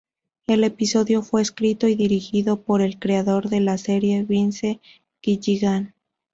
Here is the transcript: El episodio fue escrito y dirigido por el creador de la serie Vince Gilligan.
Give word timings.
El 0.47 0.63
episodio 0.63 1.21
fue 1.21 1.43
escrito 1.43 1.87
y 1.87 1.93
dirigido 1.93 2.63
por 2.63 2.81
el 2.81 2.97
creador 2.97 3.49
de 3.49 3.59
la 3.59 3.77
serie 3.77 4.23
Vince 4.23 4.79
Gilligan. 5.21 5.93